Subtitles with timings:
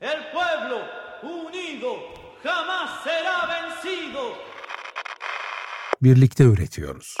[0.00, 0.78] El pueblo
[1.24, 1.96] unido
[2.44, 4.32] jamás será vencido.
[6.00, 7.16] Birlikte üretiyoruz.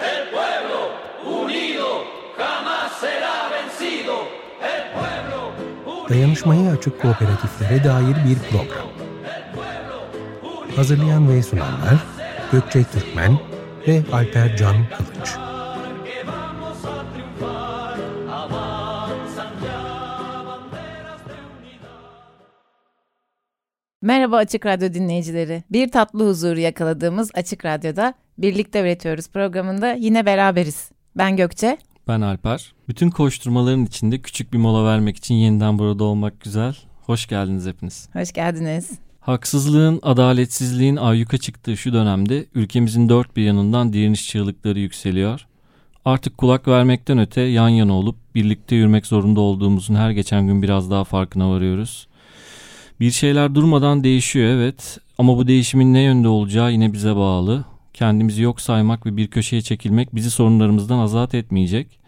[0.00, 0.90] El pueblo
[1.24, 2.04] unido
[2.36, 4.26] jamás será vencido.
[4.60, 5.52] El pueblo
[5.86, 6.08] unido.
[6.08, 8.88] Dayanışmaya açık kooperatiflere dair bir program.
[10.76, 11.98] Hazırlayan ve sunanlar
[12.52, 13.38] Gökçe Türkmen
[13.88, 15.43] ve Alper Can Kılıç.
[24.04, 25.62] Merhaba Açık Radyo dinleyicileri.
[25.72, 30.90] Bir tatlı huzuru yakaladığımız Açık Radyo'da Birlikte Üretiyoruz programında yine beraberiz.
[31.16, 31.78] Ben Gökçe.
[32.08, 32.72] Ben Alper.
[32.88, 36.76] Bütün koşturmaların içinde küçük bir mola vermek için yeniden burada olmak güzel.
[37.02, 38.08] Hoş geldiniz hepiniz.
[38.12, 38.90] Hoş geldiniz.
[39.20, 45.46] Haksızlığın, adaletsizliğin ayyuka çıktığı şu dönemde ülkemizin dört bir yanından direniş çığlıkları yükseliyor.
[46.04, 50.90] Artık kulak vermekten öte yan yana olup birlikte yürümek zorunda olduğumuzun her geçen gün biraz
[50.90, 52.08] daha farkına varıyoruz.
[53.00, 57.64] Bir şeyler durmadan değişiyor evet ama bu değişimin ne yönde olacağı yine bize bağlı.
[57.92, 61.98] Kendimizi yok saymak ve bir köşeye çekilmek bizi sorunlarımızdan azat etmeyecek.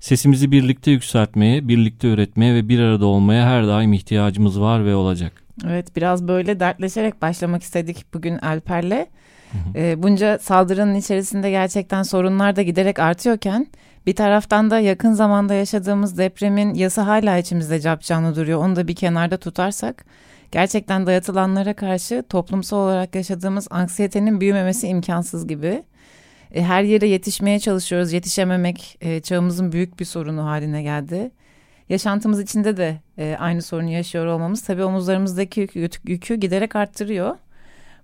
[0.00, 5.32] Sesimizi birlikte yükseltmeye, birlikte üretmeye ve bir arada olmaya her daim ihtiyacımız var ve olacak.
[5.66, 9.06] Evet biraz böyle dertleşerek başlamak istedik bugün Alper'le.
[9.74, 13.66] Ee, bunca saldırının içerisinde gerçekten sorunlar da giderek artıyorken
[14.06, 18.58] bir taraftan da yakın zamanda yaşadığımız depremin yası hala içimizde capcanlı duruyor.
[18.58, 20.04] Onu da bir kenarda tutarsak
[20.52, 25.82] gerçekten dayatılanlara karşı toplumsal olarak yaşadığımız anksiyetenin büyümemesi imkansız gibi.
[26.54, 28.12] E, her yere yetişmeye çalışıyoruz.
[28.12, 31.30] Yetişememek e, çağımızın büyük bir sorunu haline geldi.
[31.88, 37.36] Yaşantımız içinde de e, aynı sorunu yaşıyor olmamız tabii omuzlarımızdaki yükü, yükü giderek arttırıyor.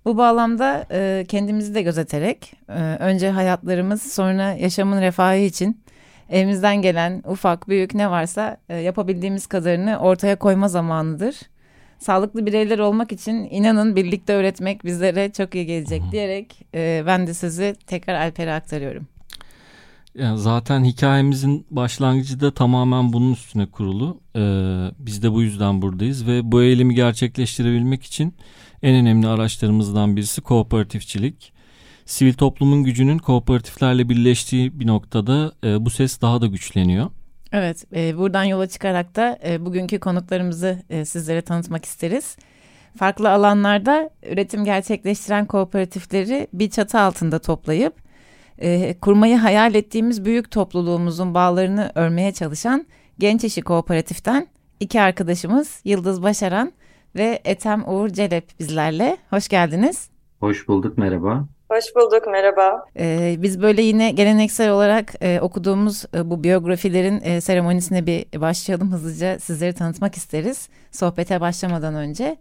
[0.05, 0.85] Bu bağlamda
[1.27, 2.53] kendimizi de gözeterek
[2.99, 5.81] önce hayatlarımız sonra yaşamın refahı için
[6.31, 11.35] elimizden gelen ufak büyük ne varsa e, yapabildiğimiz kadarını ortaya koyma zamanıdır.
[11.99, 17.33] Sağlıklı bireyler olmak için inanın birlikte öğretmek bizlere çok iyi gelecek diyerek e, ben de
[17.33, 19.07] sizi tekrar Alper'e aktarıyorum.
[20.15, 24.19] Yani zaten hikayemizin başlangıcı da tamamen bunun üstüne kurulu.
[24.35, 24.39] Ee,
[24.99, 28.33] biz de bu yüzden buradayız ve bu eylemi gerçekleştirebilmek için
[28.83, 31.53] en önemli araçlarımızdan birisi kooperatifçilik.
[32.11, 37.09] Sivil toplumun gücünün kooperatiflerle birleştiği bir noktada e, bu ses daha da güçleniyor.
[37.51, 42.37] Evet, e, buradan yola çıkarak da e, bugünkü konuklarımızı e, sizlere tanıtmak isteriz.
[42.97, 47.93] Farklı alanlarda üretim gerçekleştiren kooperatifleri bir çatı altında toplayıp
[48.57, 52.85] e, kurmayı hayal ettiğimiz büyük topluluğumuzun bağlarını örmeye çalışan
[53.19, 54.47] Genç İşi Kooperatif'ten
[54.79, 56.71] iki arkadaşımız Yıldız Başaran
[57.15, 59.17] ve Etem Uğur Celep bizlerle.
[59.29, 60.09] Hoş geldiniz.
[60.39, 61.47] Hoş bulduk, merhaba.
[61.71, 62.85] Hoş bulduk, merhaba.
[62.99, 68.91] Ee, biz böyle yine geleneksel olarak e, okuduğumuz e, bu biyografilerin e, seremonisine bir başlayalım
[68.91, 72.37] hızlıca sizleri tanıtmak isteriz sohbete başlamadan önce.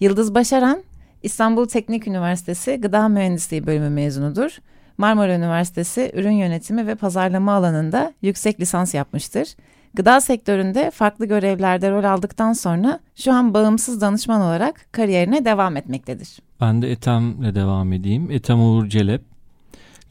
[0.00, 0.82] Yıldız Başaran
[1.22, 4.58] İstanbul Teknik Üniversitesi Gıda Mühendisliği bölümü mezunudur.
[4.98, 9.54] Marmara Üniversitesi Ürün Yönetimi ve Pazarlama alanında yüksek lisans yapmıştır.
[9.94, 16.28] Gıda sektöründe farklı görevlerde rol aldıktan sonra şu an bağımsız danışman olarak kariyerine devam etmektedir.
[16.60, 18.30] Ben de Ethem'le devam edeyim.
[18.30, 19.22] Ethem Uğur Celep.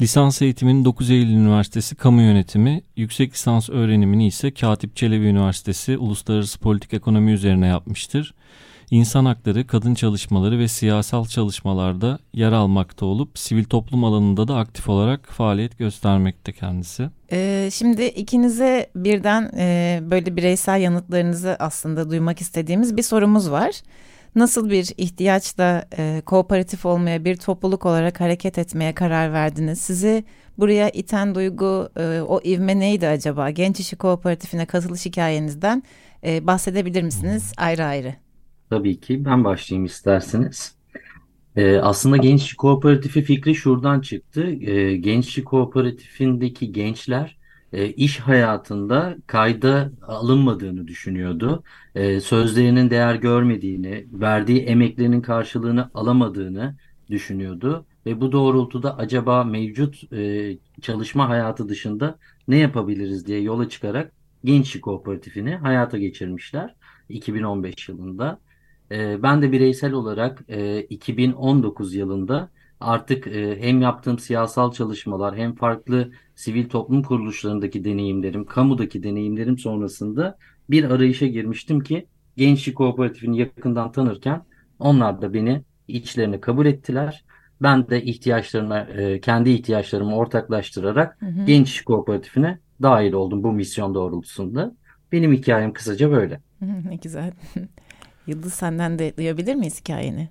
[0.02, 6.60] Lisans eğitimini 9 Eylül Üniversitesi Kamu Yönetimi, yüksek lisans öğrenimini ise Katip Çelebi Üniversitesi Uluslararası
[6.60, 8.34] Politik Ekonomi üzerine yapmıştır.
[8.94, 14.90] İnsan hakları, kadın çalışmaları ve siyasal çalışmalarda yer almakta olup sivil toplum alanında da aktif
[14.90, 17.10] olarak faaliyet göstermekte kendisi.
[17.32, 23.82] Ee, şimdi ikinize birden e, böyle bireysel yanıtlarınızı aslında duymak istediğimiz bir sorumuz var.
[24.36, 29.82] Nasıl bir ihtiyaçla e, kooperatif olmaya, bir topluluk olarak hareket etmeye karar verdiniz?
[29.82, 30.24] Sizi
[30.58, 33.50] buraya iten duygu, e, o ivme neydi acaba?
[33.50, 35.84] Genç İşi Kooperatifine katılış hikayenizden
[36.26, 38.24] e, bahsedebilir misiniz ayrı ayrı?
[38.70, 40.76] Tabii ki ben başlayayım isterseniz.
[41.56, 44.44] Ee, aslında Gençlik Kooperatifi fikri şuradan çıktı.
[44.48, 47.38] Ee, Gençlik Kooperatifindeki gençler
[47.74, 51.64] e, iş hayatında kayda alınmadığını düşünüyordu.
[51.96, 56.78] Ee, sözlerinin değer görmediğini, verdiği emeklerinin karşılığını alamadığını
[57.10, 57.86] düşünüyordu.
[58.06, 64.14] Ve bu doğrultuda acaba mevcut e, çalışma hayatı dışında ne yapabiliriz diye yola çıkarak
[64.44, 66.76] Gençlik Kooperatifini hayata geçirmişler
[67.10, 68.40] 2015 yılında.
[68.94, 72.50] Ee, Ben de bireysel olarak e, 2019 yılında
[72.80, 80.38] artık e, hem yaptığım siyasal çalışmalar hem farklı sivil toplum kuruluşlarındaki deneyimlerim, kamudaki deneyimlerim sonrasında
[80.70, 82.08] bir arayışa girmiştim ki
[82.38, 84.42] Gençlik Kooperatifini yakından tanırken
[84.80, 87.26] onlar da beni içlerine kabul ettiler.
[87.62, 91.46] Ben de ihtiyaçlarına, e, kendi ihtiyaçlarımı ortaklaştırarak Hı hı.
[91.46, 94.76] Gençlik Kooperatifine dahil oldum bu misyon doğrultusunda.
[95.12, 96.42] Benim hikayem kısaca böyle.
[96.62, 97.32] ne güzel.
[98.28, 100.30] Yıldız senden de duyabilir miyiz hikayeni?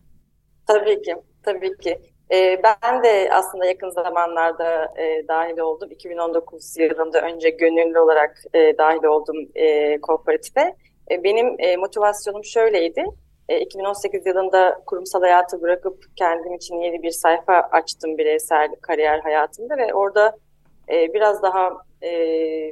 [0.66, 1.98] Tabii ki, tabii ki.
[2.32, 5.90] Ee, ben de aslında yakın zamanlarda e, dahil oldum.
[5.90, 10.74] 2019 yılında önce gönüllü olarak e, dahil oldum e, kooperatife.
[11.10, 13.04] E, benim motivasyonum şöyleydi.
[13.48, 19.76] E, 2018 yılında kurumsal hayatı bırakıp kendim için yeni bir sayfa açtım bireysel kariyer hayatımda
[19.76, 20.36] ve orada
[20.88, 21.70] biraz daha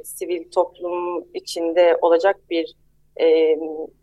[0.03, 2.75] sivil toplum içinde olacak bir
[3.19, 3.57] e,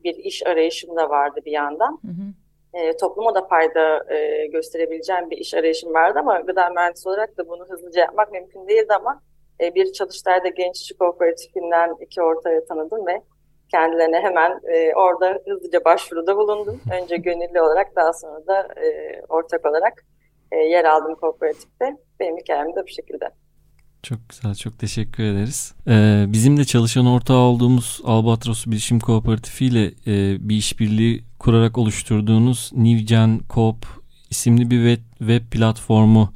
[0.05, 2.01] bir iş arayışım da vardı bir yandan.
[2.03, 2.33] Hı hı.
[2.75, 7.49] E, topluma da fayda e, gösterebileceğim bir iş arayışım vardı ama gıda mühendisi olarak da
[7.49, 9.23] bunu hızlıca yapmak mümkün değildi ama
[9.61, 13.23] e, bir Çalıştay'da Genç İşçi Kooperatifinden iki ortaya tanıdım ve
[13.71, 16.81] kendilerine hemen e, orada hızlıca başvuruda bulundum.
[17.03, 20.05] Önce gönüllü olarak daha sonra da e, ortak olarak
[20.53, 21.97] e, yer aldım kooperatifte.
[22.21, 23.31] Benim hikayem de bu şekilde.
[24.03, 25.75] Çok güzel, çok teşekkür ederiz.
[25.89, 32.71] Ee, bizim de çalışan ortağı olduğumuz Albatros Bilişim Kooperatifi ile e, bir işbirliği kurarak oluşturduğunuz
[32.75, 33.87] NewGen Coop
[34.31, 36.33] isimli bir web, web platformu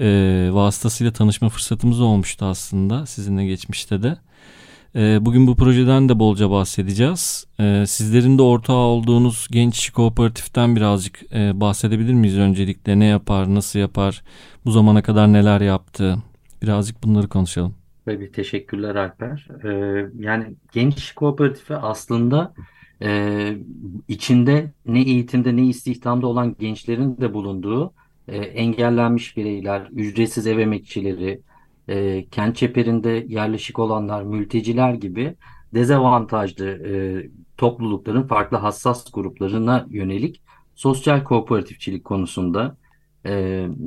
[0.00, 4.18] e, vasıtasıyla tanışma fırsatımız olmuştu aslında sizinle geçmişte de.
[4.96, 7.46] E, bugün bu projeden de bolca bahsedeceğiz.
[7.60, 12.98] E, sizlerin de ortağı olduğunuz genç kooperatiften birazcık e, bahsedebilir miyiz öncelikle?
[12.98, 14.22] Ne yapar, nasıl yapar,
[14.64, 16.18] bu zamana kadar neler yaptı?
[16.62, 17.74] Birazcık bunları konuşalım.
[18.04, 19.48] Tabii teşekkürler Alper.
[19.64, 22.54] Ee, yani Genç Kooperatifi aslında
[23.02, 23.56] e,
[24.08, 27.92] içinde ne eğitimde ne istihdamda olan gençlerin de bulunduğu
[28.28, 31.40] e, engellenmiş bireyler, ücretsiz ev emekçileri,
[31.88, 35.34] e, kent çeperinde yerleşik olanlar, mülteciler gibi
[35.74, 36.92] dezavantajlı e,
[37.56, 40.42] toplulukların farklı hassas gruplarına yönelik
[40.74, 42.76] sosyal kooperatifçilik konusunda
[43.26, 43.32] e,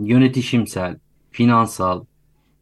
[0.03, 0.99] yönetişimsel,
[1.31, 2.05] finansal,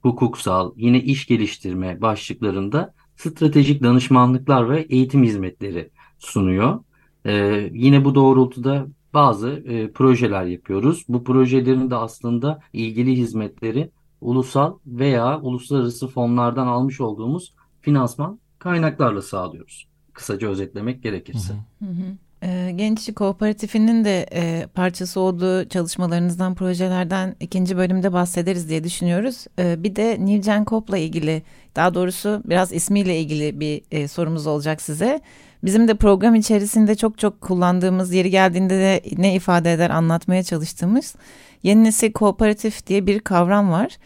[0.01, 5.89] hukuksal, yine iş geliştirme başlıklarında stratejik danışmanlıklar ve eğitim hizmetleri
[6.19, 6.79] sunuyor.
[7.25, 11.05] Ee, yine bu doğrultuda bazı e, projeler yapıyoruz.
[11.09, 13.91] Bu projelerin de aslında ilgili hizmetleri
[14.21, 19.87] ulusal veya uluslararası fonlardan almış olduğumuz finansman kaynaklarla sağlıyoruz.
[20.13, 21.53] Kısaca özetlemek gerekirse.
[21.79, 22.17] Hı hı.
[22.41, 29.45] İşçi Kooperatifinin de e, parçası olduğu çalışmalarınızdan, projelerden ikinci bölümde bahsederiz diye düşünüyoruz.
[29.59, 31.43] E, bir de Newgen Coop'la ilgili,
[31.75, 35.21] daha doğrusu biraz ismiyle ilgili bir e, sorumuz olacak size.
[35.63, 41.15] Bizim de program içerisinde çok çok kullandığımız, yeri geldiğinde de ne ifade eder anlatmaya çalıştığımız
[41.63, 43.97] yeni nesil kooperatif diye bir kavram var.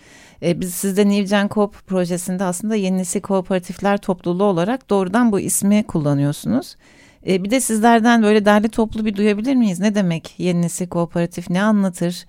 [0.44, 5.84] E, biz sizde Newgen Coop projesinde aslında yeni nesil kooperatifler topluluğu olarak doğrudan bu ismi
[5.84, 6.76] kullanıyorsunuz.
[7.28, 9.80] E, bir de sizlerden böyle derli toplu bir duyabilir miyiz?
[9.80, 11.50] Ne demek yeni nesil kooperatif?
[11.50, 12.26] Ne anlatır?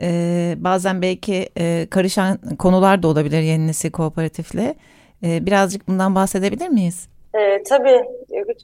[0.00, 0.08] E,
[0.56, 4.74] bazen belki e, karışan konular da olabilir yeni nesil kooperatifle.
[5.24, 7.08] E, birazcık bundan bahsedebilir miyiz?
[7.34, 8.02] E, tabii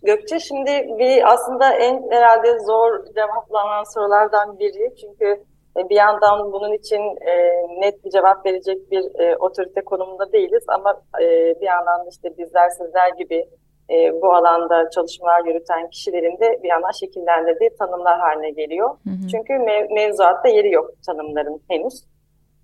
[0.02, 4.94] Gökçe şimdi bir aslında en herhalde zor cevaplanan sorulardan biri.
[5.00, 5.44] Çünkü
[5.76, 7.34] e, bir yandan bunun için e,
[7.80, 11.26] net bir cevap verecek bir e, otorite konumunda değiliz ama e,
[11.60, 13.44] bir yandan işte bizler sizler gibi
[13.90, 18.88] e, bu alanda çalışmalar yürüten kişilerin de bir yandan şekillendirdiği tanımlar haline geliyor.
[18.88, 19.29] Hı hı.
[19.31, 22.05] Çünkü mev mevzuatta yeri yok tanımların henüz.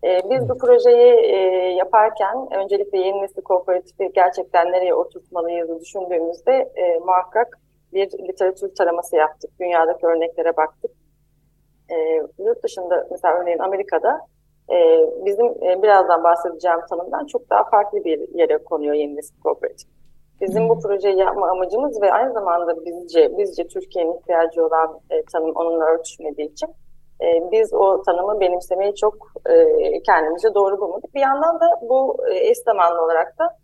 [0.04, 1.36] E, biz bu projeyi e,
[1.74, 7.58] yaparken öncelikle yeni nesil kooperatifi gerçekten nereye oturtmalıyız düşündüğümüzde e, muhakkak
[7.92, 9.50] bir literatür taraması yaptık.
[9.60, 10.90] Dünyadaki örneklere baktık.
[11.90, 11.96] E,
[12.38, 14.20] yurt dışında mesela örneğin Amerika'da
[14.70, 14.76] e,
[15.24, 19.93] bizim e, birazdan bahsedeceğim tanımdan çok daha farklı bir yere konuyor yeni nesil kooperatif.
[20.40, 25.52] Bizim bu projeyi yapma amacımız ve aynı zamanda bizce, bizce Türkiye'nin ihtiyacı olan e, tanım
[25.56, 26.68] onunla örtüşmediği için
[27.22, 29.14] e, biz o tanımı benimsemeyi çok
[29.46, 31.14] e, kendimize doğru bulmadık.
[31.14, 33.56] Bir yandan da bu e, eş zamanlı olarak da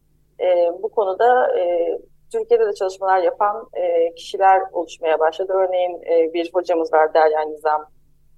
[0.44, 1.98] e, bu konuda e,
[2.32, 5.52] Türkiye'de de çalışmalar yapan e, kişiler oluşmaya başladı.
[5.52, 7.86] Örneğin e, bir hocamız var Derya Nizam.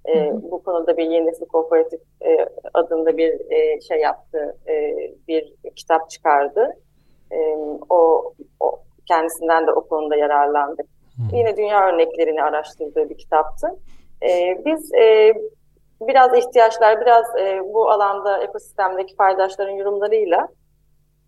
[0.08, 4.94] E, bu konuda bir yeni nesil kooperatif e, adında bir e, şey yaptı, e,
[5.28, 6.76] bir kitap çıkardı.
[7.32, 7.56] E,
[7.90, 10.86] o, o kendisinden de o konuda yararlandık.
[10.86, 11.36] Hı.
[11.36, 13.66] Yine dünya örneklerini araştırdığı bir kitaptı.
[14.22, 15.32] E, biz e,
[16.00, 20.48] biraz ihtiyaçlar, biraz e, bu alanda ekosistemdeki paydaşların yorumlarıyla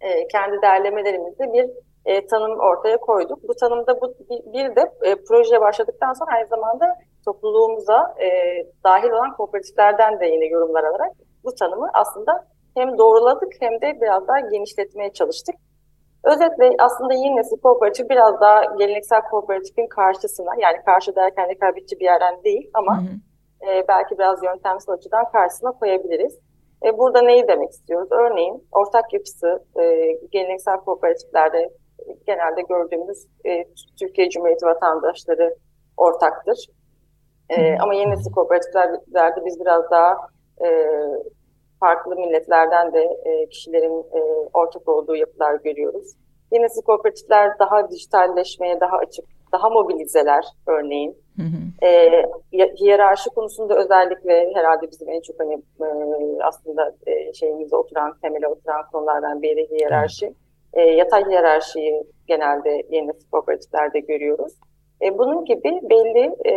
[0.01, 1.71] e, kendi derlemelerimizde bir
[2.05, 3.49] e, tanım ortaya koyduk.
[3.49, 6.87] Bu tanımda bu bir de e, projeye başladıktan sonra aynı zamanda
[7.25, 8.29] topluluğumuza e,
[8.85, 11.13] dahil olan kooperatiflerden de yine yorumlar alarak
[11.45, 15.55] bu tanımı aslında hem doğruladık hem de biraz daha genişletmeye çalıştık.
[16.25, 22.05] Özetle aslında yeni nesil kooperatif biraz daha geleneksel kooperatifin karşısına yani karşı derken rekabetçi bir
[22.05, 23.71] yerden değil ama hı hı.
[23.71, 26.39] E, belki biraz yöntemsel açıdan karşısına koyabiliriz.
[26.85, 28.09] E, burada neyi demek istiyoruz?
[28.11, 31.71] Örneğin ortak yapısı e, geleneksel kooperatiflerde
[32.27, 33.65] genelde gördüğümüz e,
[34.01, 35.55] Türkiye Cumhuriyeti vatandaşları
[35.97, 36.67] ortaktır.
[37.51, 40.17] E, ama yeni nesil kooperatiflerde biz biraz daha
[40.65, 40.69] e,
[41.85, 44.21] farklı milletlerden de e, kişilerin e,
[44.55, 46.13] ortak olduğu yapılar görüyoruz.
[46.53, 51.17] Nesil kooperatifler daha dijitalleşmeye daha açık, daha mobilizeler örneğin.
[51.37, 51.87] Hı hı.
[51.87, 52.23] E,
[52.81, 55.87] hiyerarşi konusunda özellikle herhalde bizim en çok hani e,
[56.43, 60.35] aslında e, şeyimize oturan, temele oturan konulardan biri hiyerarşi.
[60.73, 64.53] E, yatay hiyerarşiyi genelde yeni kooperatiflerde görüyoruz.
[65.05, 66.55] E, bunun gibi belli e,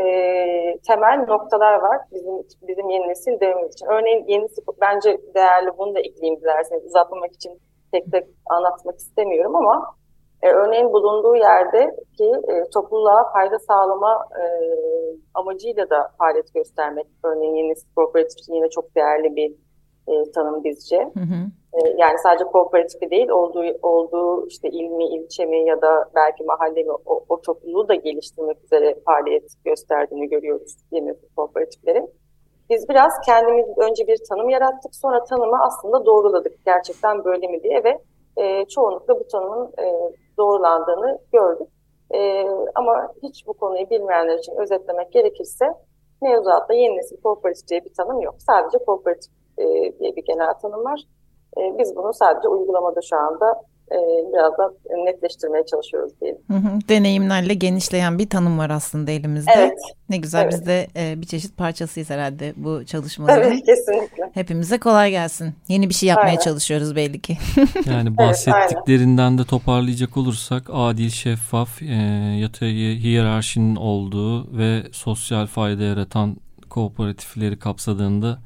[0.88, 3.86] temel noktalar var bizim bizim yeni nesil devimiz için.
[3.86, 4.48] Örneğin yeni
[4.82, 7.52] bence değerli bunu da ekleyeyim dilerseniz uzatmamak için
[7.92, 9.96] tek tek anlatmak istemiyorum ama
[10.42, 14.44] e, örneğin bulunduğu yerdeki e, topluluğa fayda sağlama e,
[15.34, 17.08] amacıyla da faaliyet göstermek.
[17.24, 17.88] Örneğin yeni nesil
[18.40, 19.52] için yine çok değerli bir
[20.08, 20.98] e, tanım bizce.
[20.98, 21.52] Hı hı.
[21.78, 26.44] E, yani sadece kooperatifi değil, olduğu olduğu işte il mi, ilçe mi ya da belki
[26.44, 32.10] mahalle mi o, o topluluğu da geliştirmek üzere faaliyet gösterdiğini görüyoruz yeni kooperatiflerin.
[32.70, 37.84] Biz biraz kendimiz önce bir tanım yarattık, sonra tanımı aslında doğruladık gerçekten böyle mi diye
[37.84, 38.00] ve
[38.38, 41.68] e, çoğunlukla bu tanımın e, doğrulandığını gördük.
[42.14, 45.66] E, ama hiç bu konuyu bilmeyenler için özetlemek gerekirse
[46.22, 48.36] mevzuatta yeni nesil kooperatif diye bir tanım yok.
[48.38, 49.64] Sadece kooperatif e,
[50.00, 51.04] diye bir genel tanım var.
[51.60, 53.62] E, biz bunu sadece uygulamada şu anda
[53.92, 53.98] e,
[54.34, 54.74] biraz da
[55.06, 56.42] netleştirmeye çalışıyoruz diyelim.
[56.48, 56.80] Hı hı.
[56.90, 59.52] Deneyimlerle genişleyen bir tanım var aslında elimizde.
[59.58, 59.78] Evet.
[60.10, 60.54] Ne güzel Evet.
[60.54, 63.52] biz de e, bir çeşit parçasıyız herhalde bu çalışmaların.
[63.52, 64.32] Evet, kesinlikle.
[64.34, 65.54] Hepimize kolay gelsin.
[65.68, 66.40] Yeni bir şey yapmaya Aynen.
[66.40, 67.38] çalışıyoruz belli ki.
[67.90, 71.86] Yani bahsettiklerinden de toparlayacak olursak adil, şeffaf, e,
[72.42, 76.38] yatay hiyerarşinin olduğu ve sosyal fayda yaratan
[76.70, 78.40] kooperatifleri kapsadığında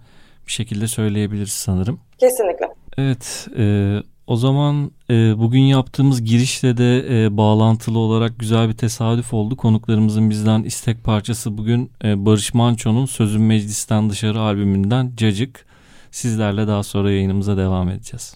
[0.47, 1.99] bir şekilde söyleyebiliriz sanırım.
[2.17, 2.80] Kesinlikle.
[2.97, 9.33] Evet, e, o zaman e, bugün yaptığımız girişle de e, bağlantılı olarak güzel bir tesadüf
[9.33, 9.57] oldu.
[9.57, 15.65] Konuklarımızın bizden istek parçası bugün e, Barış Manço'nun Sözün Meclisten Dışarı albümünden Cacık.
[16.11, 18.35] Sizlerle daha sonra yayınımıza devam edeceğiz.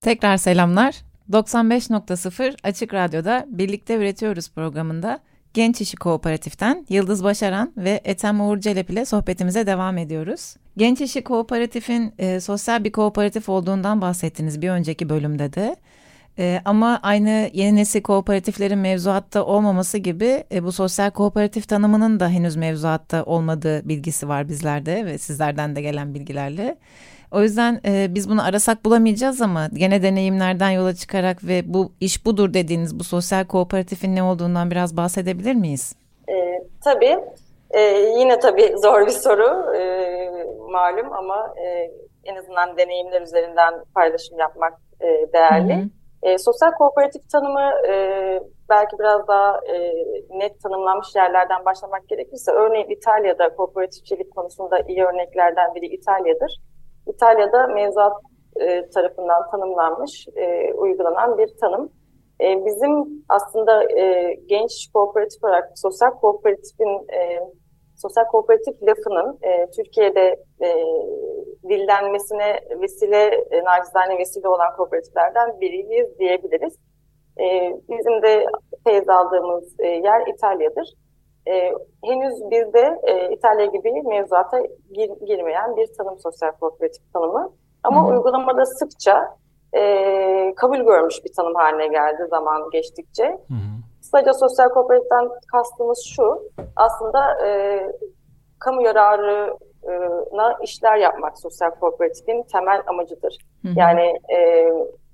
[0.00, 0.94] Tekrar selamlar.
[1.32, 5.18] 95.0 Açık Radyo'da Birlikte Üretiyoruz programında
[5.54, 10.56] Genç İşi Kooperatif'ten Yıldız Başaran ve Ethem Uğur Celep ile sohbetimize devam ediyoruz.
[10.76, 15.76] Genç İşi Kooperatif'in e, sosyal bir kooperatif olduğundan bahsettiniz bir önceki bölümde de.
[16.38, 22.28] E, ama aynı yeni nesil kooperatiflerin mevzuatta olmaması gibi e, bu sosyal kooperatif tanımının da
[22.28, 26.76] henüz mevzuatta olmadığı bilgisi var bizlerde ve sizlerden de gelen bilgilerle.
[27.30, 32.26] O yüzden e, biz bunu arasak bulamayacağız ama gene deneyimlerden yola çıkarak ve bu iş
[32.26, 35.94] budur dediğiniz bu sosyal kooperatifin ne olduğundan biraz bahsedebilir miyiz?
[36.28, 36.34] E,
[36.84, 37.16] tabii.
[37.74, 37.80] E,
[38.18, 39.82] yine tabii zor bir soru e,
[40.70, 41.90] malum ama e,
[42.24, 45.74] en azından deneyimler üzerinden paylaşım yapmak e, değerli.
[45.74, 45.88] Hı hı.
[46.22, 47.94] E, sosyal kooperatif tanımı e,
[48.68, 49.92] belki biraz daha e,
[50.30, 56.60] net tanımlanmış yerlerden başlamak gerekirse örneğin İtalya'da kooperatifçilik konusunda iyi örneklerden biri İtalya'dır.
[57.06, 58.12] İtalya'da mevzuat
[58.56, 61.92] e, tarafından tanımlanmış, e, uygulanan bir tanım.
[62.40, 67.40] E, bizim aslında e, genç kooperatif olarak sosyal kooperatifin e,
[68.04, 70.26] sosyal kooperatif lafının e, Türkiye'de
[70.60, 70.68] e,
[71.68, 76.74] dillenmesine vesile, e, nacizane vesile olan kooperatiflerden biriyiz diyebiliriz.
[77.40, 77.46] E,
[77.90, 78.46] bizim de
[78.84, 80.88] teyze aldığımız e, yer İtalya'dır.
[81.46, 81.72] E,
[82.04, 84.60] henüz bizde e, İtalya gibi mevzuata
[84.92, 87.52] gir, girmeyen bir tanım sosyal kooperatif tanımı.
[87.82, 89.36] Ama Hı uygulamada sıkça
[89.76, 89.82] e,
[90.56, 93.24] kabul görmüş bir tanım haline geldi zaman geçtikçe.
[93.24, 93.73] Hı hı.
[94.04, 96.42] Kısaca sosyal kooperatiften kastımız şu,
[96.76, 97.80] aslında e,
[98.58, 103.38] kamu yararına işler yapmak sosyal kooperatifin temel amacıdır.
[103.62, 103.72] Hı hı.
[103.76, 104.70] Yani e,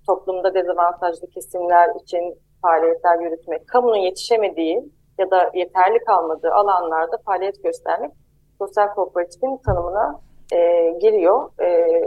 [0.06, 8.12] toplumda dezavantajlı kesimler için faaliyetler yürütmek, kamunun yetişemediği ya da yeterli kalmadığı alanlarda faaliyet göstermek
[8.58, 10.20] sosyal kooperatifin tanımına
[10.52, 11.50] e, giriyor.
[11.62, 12.02] E,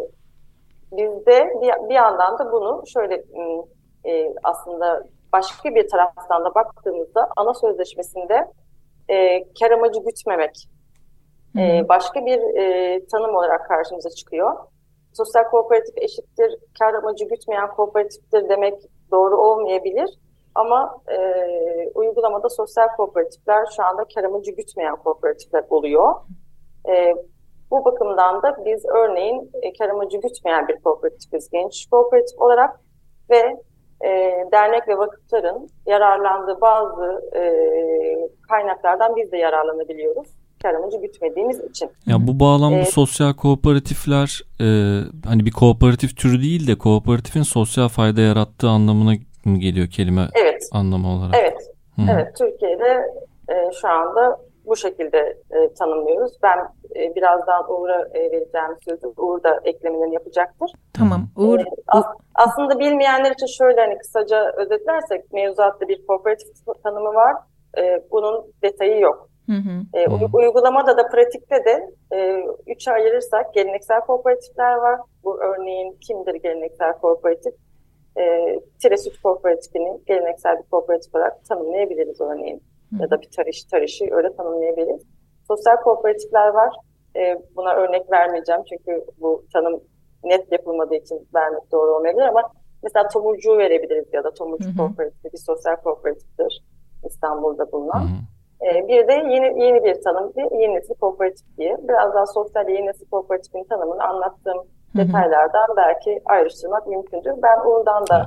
[0.92, 3.24] bizde bir, bir yandan da bunu şöyle
[4.06, 8.48] e, aslında başka bir taraftan da baktığımızda ana sözleşmesinde
[9.10, 10.68] e, kar amacı gütmemek
[11.58, 14.56] e, başka bir e, tanım olarak karşımıza çıkıyor.
[15.14, 18.74] Sosyal kooperatif eşittir, kar amacı gütmeyen kooperatiftir demek
[19.12, 20.10] doğru olmayabilir.
[20.56, 21.18] Ama e,
[21.96, 26.16] uygulamada sosyal kooperatifler şu anda kar amacı gütmeyen kooperatifler oluyor.
[26.90, 27.16] E,
[27.72, 32.80] bu bakımdan da biz örneğin e, kar amacı gütmeyen bir kooperatifiz genç kooperatif olarak
[33.30, 33.58] ve
[34.04, 34.10] e,
[34.52, 37.44] dernek ve vakıfların yararlandığı bazı e,
[38.50, 40.28] kaynaklardan biz de yararlanabiliyoruz.
[40.64, 41.90] Kar amacı gütmediğimiz için.
[42.06, 42.94] Ya bu bağlamda Evet.
[42.94, 44.68] sosyal kooperatifler e,
[45.26, 49.14] hani bir kooperatif türü değil de kooperatifin sosyal fayda yarattığı anlamına
[49.46, 51.36] mı geliyor kelime Evet, anlamı olarak?
[51.40, 51.58] evet,
[51.96, 52.02] hı.
[52.12, 52.38] evet.
[52.38, 53.02] Türkiye'de
[53.50, 55.18] e, şu anda bu şekilde
[55.52, 56.38] e, tanımlıyoruz.
[56.44, 56.58] Ben
[56.96, 59.08] e, birazdan Uğur'a e, vereceğim sözü.
[59.18, 60.72] Uğur da eklemelerini yapacaktır.
[60.98, 61.22] Tamam.
[61.38, 66.48] Uğur E, as- aslında bilmeyenler için şöyle hani kısaca özetlersek mevzuatta bir kooperatif
[66.84, 67.36] tanımı var.
[67.78, 69.30] E, bunun detayı yok.
[69.50, 70.00] Hı hı.
[70.00, 75.00] E, uy- uygulamada da pratikte de e, üçe ayırırsak geleneksel kooperatifler var.
[75.24, 77.54] Bu örneğin kimdir geleneksel kooperatif?
[78.20, 78.24] E,
[78.82, 82.64] Tire Süt Kooperatifini geleneksel bir kooperatif olarak tanımlayabiliriz örneğin.
[83.02, 85.04] Ya da bir tarış, tarışı öyle tanımlayabiliriz.
[85.48, 86.76] Sosyal kooperatifler var.
[87.16, 89.84] E, buna örnek vermeyeceğim çünkü bu tanım
[90.24, 92.42] net yapılmadığı için vermek doğru olmayabilir ama
[92.84, 94.78] mesela tomurcuğu verebiliriz ya da hı.
[94.78, 96.64] kooperatifi bir sosyal kooperatiftir
[97.06, 98.00] İstanbul'da bulunan.
[98.02, 98.08] hı.
[98.66, 101.78] Ee, Bir de yeni yeni bir tanım, bir yeni nesil kooperatif diye.
[101.88, 107.34] Biraz daha sosyal yeni nesil kooperatifin tanımını anlattığım detaylardan belki ayrıştırmak mümkündür.
[107.44, 108.26] Ben oradan da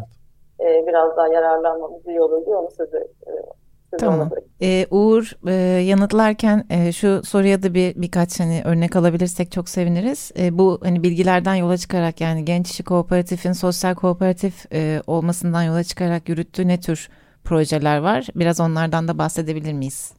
[0.60, 3.32] e, biraz daha yararlanmamız iyi olur diye onu sözü, e,
[4.00, 4.30] Tamam.
[4.62, 5.52] Ee, Uğur e,
[5.82, 10.32] yanıtlarken e, şu soruya da bir birkaç hani örnek alabilirsek çok seviniriz.
[10.38, 15.84] E, bu hani bilgilerden yola çıkarak yani genç işi kooperatifin sosyal kooperatif e, olmasından yola
[15.84, 17.08] çıkarak yürüttüğü ne tür
[17.44, 18.26] projeler var?
[18.34, 20.12] Biraz onlardan da bahsedebilir miyiz?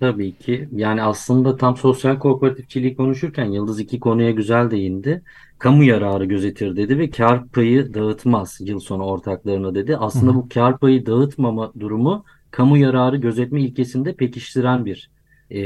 [0.00, 0.68] Tabii ki.
[0.72, 5.22] Yani aslında tam sosyal kooperatifçiliği konuşurken Yıldız iki konuya güzel değindi.
[5.58, 9.96] Kamu yararı gözetir dedi ve kar payı dağıtmaz yıl sonu ortaklarına dedi.
[9.96, 10.36] Aslında hı.
[10.36, 15.10] bu kar payı dağıtmama durumu kamu yararı gözetme ilkesinde pekiştiren bir
[15.50, 15.60] e,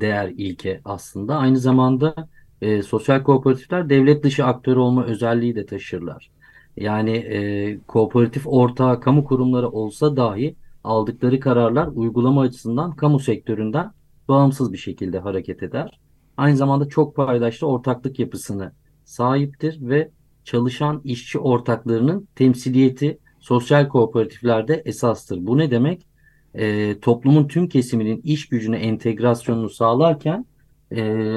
[0.00, 1.36] değer ilke aslında.
[1.36, 2.14] Aynı zamanda
[2.62, 6.30] e, sosyal kooperatifler devlet dışı aktör olma özelliği de taşırlar.
[6.76, 13.92] Yani e, kooperatif ortağı kamu kurumları olsa dahi aldıkları kararlar uygulama açısından kamu sektöründen
[14.28, 15.98] bağımsız bir şekilde hareket eder.
[16.36, 18.72] Aynı zamanda çok paydaşlı ortaklık yapısını
[19.04, 20.10] sahiptir ve
[20.44, 25.46] çalışan işçi ortaklarının temsiliyeti sosyal kooperatiflerde esastır.
[25.46, 26.06] Bu ne demek?
[26.54, 30.46] Ee, toplumun tüm kesiminin iş gücüne entegrasyonunu sağlarken
[30.96, 31.36] e,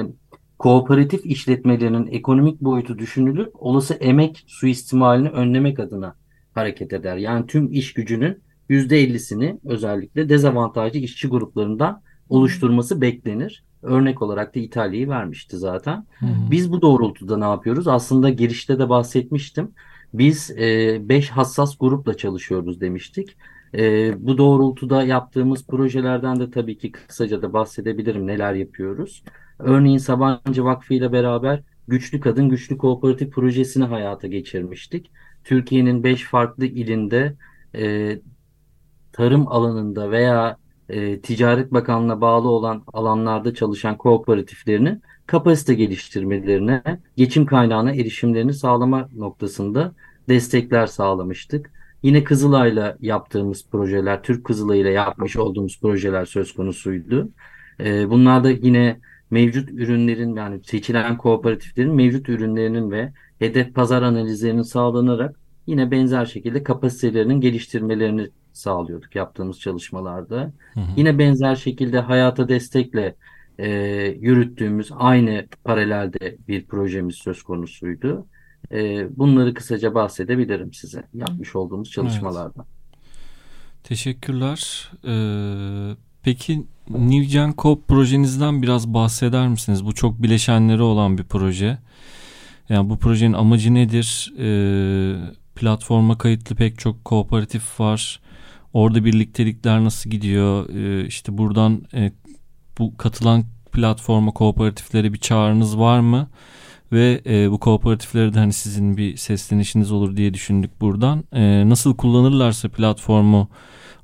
[0.58, 6.16] kooperatif işletmelerinin ekonomik boyutu düşünülüp olası emek suistimalini önlemek adına
[6.54, 7.16] hareket eder.
[7.16, 13.64] Yani tüm iş gücünün %50'sini özellikle dezavantajlı işçi gruplarından oluşturması beklenir.
[13.82, 16.06] Örnek olarak da İtalya'yı vermişti zaten.
[16.18, 16.50] Hı hı.
[16.50, 17.88] Biz bu doğrultuda ne yapıyoruz?
[17.88, 19.70] Aslında girişte de bahsetmiştim.
[20.14, 23.36] Biz 5 hassas grupla çalışıyoruz demiştik.
[23.74, 29.22] E, bu doğrultuda yaptığımız projelerden de tabii ki kısaca da bahsedebilirim neler yapıyoruz.
[29.58, 35.10] Örneğin Sabancı Vakfı ile beraber Güçlü Kadın Güçlü Kooperatif projesini hayata geçirmiştik.
[35.44, 37.34] Türkiye'nin 5 farklı ilinde
[37.74, 38.18] e,
[39.12, 40.56] tarım alanında veya
[40.88, 46.82] e, Ticaret Bakanlığı'na bağlı olan alanlarda çalışan kooperatiflerinin kapasite geliştirmelerine,
[47.16, 49.94] geçim kaynağına erişimlerini sağlama noktasında
[50.28, 51.70] destekler sağlamıştık.
[52.06, 57.28] Yine Kızılay'la yaptığımız projeler, Türk Kızılay'la yapmış olduğumuz projeler söz konusuydu.
[57.80, 64.62] E, bunlar da yine mevcut ürünlerin yani seçilen kooperatiflerin mevcut ürünlerinin ve hedef pazar analizlerinin
[64.62, 70.52] sağlanarak yine benzer şekilde kapasitelerinin geliştirmelerini sağlıyorduk yaptığımız çalışmalarda.
[70.74, 70.84] Hı hı.
[70.96, 73.14] Yine benzer şekilde hayata destekle
[73.58, 73.68] e,
[74.20, 78.26] yürüttüğümüz aynı paralelde bir projemiz söz konusuydu.
[78.72, 82.66] E, bunları kısaca bahsedebilirim size yapmış olduğumuz çalışmalarda.
[83.84, 84.90] Teşekkürler.
[85.04, 89.84] Ee, peki New Gen Coop projenizden biraz bahseder misiniz?
[89.84, 91.78] Bu çok bileşenleri olan bir proje.
[92.68, 94.32] Yani bu projenin amacı nedir?
[94.38, 95.16] Ee,
[95.54, 98.20] platforma kayıtlı pek çok kooperatif var.
[98.72, 100.68] Orada birliktelikler nasıl gidiyor?
[100.68, 102.12] Ee, işte buradan e,
[102.78, 106.28] bu katılan platforma kooperatiflere bir çağrınız var mı?
[106.92, 111.24] Ve e, bu kooperatiflere de hani sizin bir seslenişiniz olur diye düşündük buradan.
[111.32, 113.48] E, nasıl kullanırlarsa platformu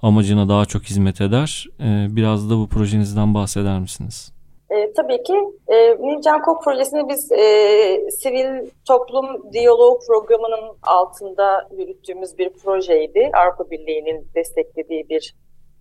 [0.03, 1.67] amacına daha çok hizmet eder.
[1.81, 4.33] E, biraz da bu projenizden bahseder misiniz?
[4.71, 5.35] E, tabii ki
[5.69, 13.31] e, Nilcan Kok projesini biz e, sivil toplum diyaloğu programının altında yürüttüğümüz bir projeydi.
[13.35, 15.35] Avrupa Birliği'nin desteklediği bir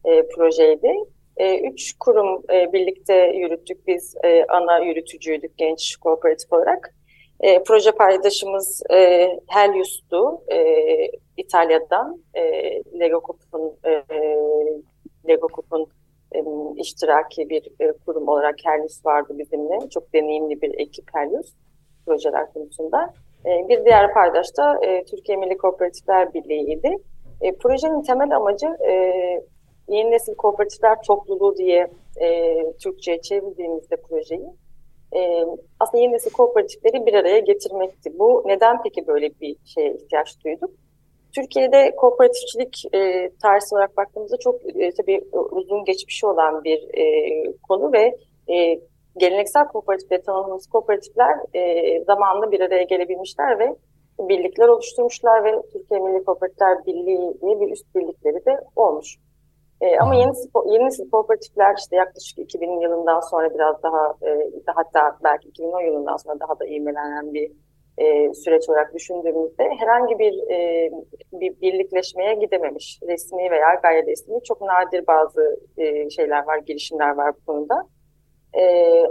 [0.06, 0.94] e, projeydi.
[1.42, 3.88] E, üç kurum e, birlikte yürüttük.
[3.88, 6.96] Biz e, ana yürütücüydük genç kooperatif olarak.
[7.40, 10.42] E, proje paydaşımız e, Helius'tu
[11.38, 12.24] İtalya'dan.
[12.34, 12.44] E,
[13.00, 13.74] Lego Coop'un
[15.28, 15.88] Lego Coop'un
[16.78, 17.72] iştiraki bir
[18.06, 19.90] kurum olarak Helios vardı bizimle.
[19.90, 21.54] Çok deneyimli bir ekip Helios
[22.06, 23.14] projeler konusunda.
[23.46, 26.98] Bir diğer paydaş da Türkiye Milli Kooperatifler Birliği'ydi.
[27.42, 28.68] E, projenin temel amacı
[29.88, 31.88] yeni nesil kooperatifler topluluğu diye
[32.22, 34.50] e, Türkçe'ye çevirdiğimizde projeyi
[35.16, 35.46] e,
[35.80, 38.20] aslında yeni nesil kooperatifleri bir araya getirmekti.
[38.20, 40.72] Bu neden peki böyle bir şeye ihtiyaç duyduk?
[41.36, 47.04] Türkiye'de kooperatifçilik e, tarihi olarak baktığımızda çok e, tabii uzun geçmişi olan bir e,
[47.68, 48.18] konu ve
[48.54, 48.80] e,
[49.18, 53.76] geleneksel kooperatifleri tanımladığımız kooperatifler e, zamanında bir araya gelebilmişler ve
[54.20, 59.18] birlikler oluşturmuşlar ve Türkiye Milli Kooperatifler Birliği diye bir üst birlikleri de olmuş.
[59.82, 60.32] E, ama yeni
[60.66, 66.18] yeni nesil kooperatifler işte yaklaşık 2000 yılından sonra biraz daha e, hatta belki 2010 yılından
[66.18, 67.52] sonra daha da ivmelenen bir
[67.98, 70.90] e, süreç olarak düşündüğümüzde herhangi bir, e,
[71.34, 73.00] bir birlikleşmeye gidememiş.
[73.08, 77.88] Resmi veya gayri resmi çok nadir bazı e, şeyler var, girişimler var bu konuda.
[78.54, 78.64] E,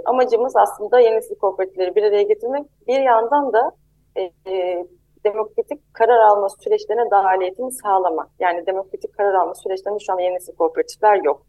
[0.04, 2.66] amacımız aslında yeni nesil kooperatifleri bir araya getirmek.
[2.86, 3.72] Bir yandan da
[4.16, 4.32] e,
[5.24, 8.28] demokratik karar alma süreçlerine dahiliyetini sağlamak.
[8.38, 11.46] Yani demokratik karar alma süreçlerinde şu an yeni nesil kooperatifler yok.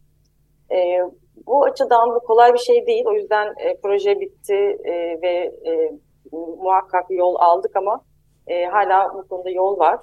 [0.71, 0.99] E,
[1.47, 3.05] bu açıdan bu kolay bir şey değil.
[3.07, 5.91] O yüzden e, proje bitti e, ve e,
[6.33, 8.01] muhakkak yol aldık ama
[8.47, 9.99] e, hala bu konuda yol var.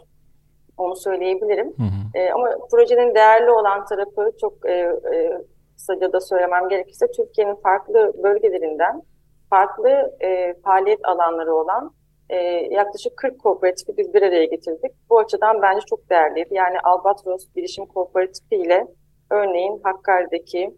[0.77, 1.67] Onu söyleyebilirim.
[1.67, 2.19] Hı hı.
[2.19, 4.73] E, ama projenin değerli olan tarafı çok e,
[5.15, 5.43] e,
[5.77, 9.03] kısaca da söylemem gerekirse Türkiye'nin farklı bölgelerinden
[9.51, 11.93] farklı e, faaliyet alanları olan
[12.31, 12.37] e,
[12.71, 14.93] yaklaşık 40 kooperatifi biz bir araya getirdik.
[15.11, 16.55] Bu açıdan bence çok değerliydi.
[16.55, 18.87] Yani Albatros Bilişim Kooperatifi ile
[19.31, 20.75] örneğin Hakkari'deki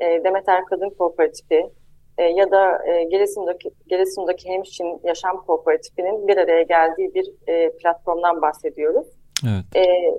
[0.00, 1.70] e, Demeter Kadın Kooperatifi
[2.18, 8.42] e, ya da e, Giresun'daki, Giresun'daki Hemşin Yaşam Kooperatifinin bir araya geldiği bir e, platformdan
[8.42, 9.06] bahsediyoruz.
[9.44, 9.86] Evet.
[9.86, 10.14] E,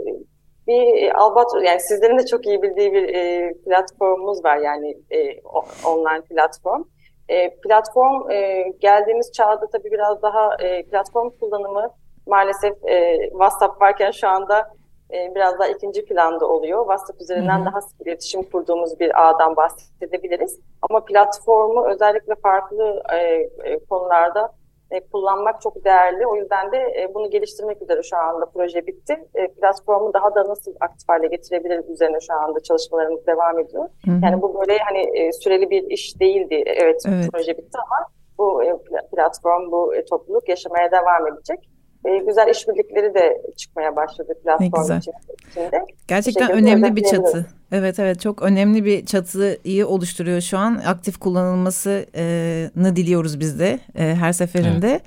[0.67, 5.41] bir Albatros, yani sizlerin de çok iyi bildiği bir e, platformumuz var yani e,
[5.86, 6.84] online platform.
[7.30, 11.90] E, platform e, geldiğimiz çağda tabii biraz daha e, platform kullanımı
[12.28, 14.72] maalesef e, WhatsApp varken şu anda
[15.14, 16.80] e, biraz daha ikinci planda oluyor.
[16.80, 17.66] WhatsApp üzerinden Hı-hı.
[17.66, 20.60] daha sık iletişim kurduğumuz bir ağdan bahsedebiliriz.
[20.82, 23.18] Ama platformu özellikle farklı e,
[23.64, 24.54] e, konularda
[24.91, 26.28] e, kullanmak çok değerli.
[26.28, 29.13] O yüzden de e, bunu geliştirmek üzere şu anda proje bitti.
[29.36, 33.89] E, platformu daha da nasıl aktif hale getirebiliriz üzerine şu anda çalışmalarımız devam ediyor.
[34.06, 34.19] Hı hı.
[34.24, 36.63] Yani bu böyle hani e, süreli bir iş değildi.
[36.65, 37.30] Evet, evet.
[37.34, 38.78] proje bitti ama bu e,
[39.15, 41.69] platform, bu e, topluluk yaşamaya devam edecek
[42.06, 45.86] e, güzel işbirlikleri de çıkmaya başladı platform içinde.
[46.08, 47.46] Gerçekten önemli bir çatı.
[47.72, 50.82] Evet evet çok önemli bir çatıyı oluşturuyor şu an.
[50.86, 55.00] Aktif kullanılmasını diliyoruz biz de her seferinde.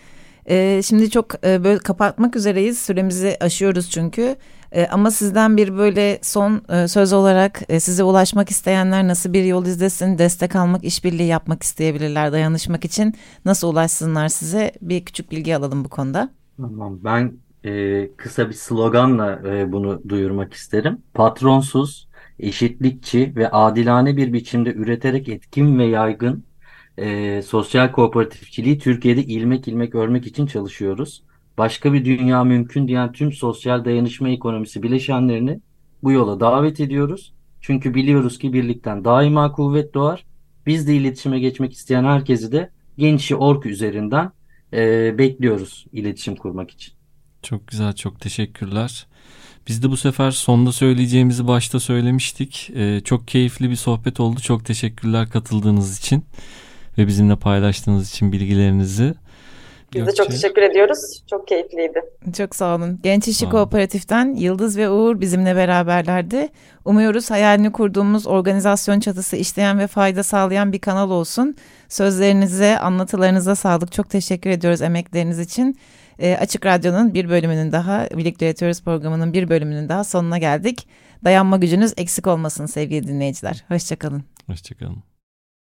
[0.46, 0.84] Evet.
[0.84, 2.78] Şimdi çok e, böyle kapatmak üzereyiz.
[2.78, 4.36] Süremizi aşıyoruz çünkü.
[4.72, 9.44] E, ama sizden bir böyle son e, söz olarak e, size ulaşmak isteyenler nasıl bir
[9.44, 14.72] yol izlesin, destek almak, işbirliği yapmak isteyebilirler dayanışmak için nasıl ulaşsınlar size?
[14.82, 16.30] Bir küçük bilgi alalım bu konuda.
[16.58, 21.02] Tamam, ben e, kısa bir sloganla e, bunu duyurmak isterim.
[21.14, 26.44] Patronsuz, eşitlikçi ve adilane bir biçimde üreterek etkin ve yaygın
[26.98, 31.22] e, sosyal kooperatifçiliği Türkiye'de ilmek ilmek örmek için çalışıyoruz.
[31.58, 35.60] Başka bir dünya mümkün diyen tüm sosyal dayanışma ekonomisi bileşenlerini
[36.02, 37.34] bu yola davet ediyoruz.
[37.60, 40.26] Çünkü biliyoruz ki birlikten daima kuvvet doğar.
[40.66, 44.32] Biz de iletişime geçmek isteyen herkesi de Gençi Ork üzerinden
[44.72, 46.94] e, bekliyoruz iletişim kurmak için.
[47.42, 49.06] Çok güzel, çok teşekkürler.
[49.68, 52.70] Biz de bu sefer sonda söyleyeceğimizi başta söylemiştik.
[52.74, 54.40] Ee, çok keyifli bir sohbet oldu.
[54.40, 56.24] Çok teşekkürler katıldığınız için
[56.98, 59.14] ve bizimle paylaştığınız için bilgilerinizi.
[59.94, 61.22] Biz de çok teşekkür ediyoruz.
[61.30, 62.00] Çok keyifliydi.
[62.36, 63.00] Çok sağ olun.
[63.02, 66.48] Genç İşçi Kooperatif'ten Yıldız ve Uğur bizimle beraberlerdi.
[66.84, 71.56] Umuyoruz hayalini kurduğumuz organizasyon çatısı işleyen ve fayda sağlayan bir kanal olsun.
[71.88, 73.92] Sözlerinize, anlatılarınıza sağlık.
[73.92, 75.78] Çok teşekkür ediyoruz emekleriniz için.
[76.18, 80.88] E, Açık Radyo'nun bir bölümünün daha, Birlikte Üretiyoruz programının bir bölümünün daha sonuna geldik.
[81.24, 83.64] Dayanma gücünüz eksik olmasın sevgili dinleyiciler.
[83.68, 84.24] Hoşçakalın.
[84.46, 85.07] Hoşçakalın.